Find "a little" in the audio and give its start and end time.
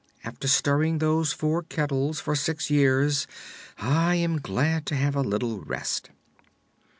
5.15-5.59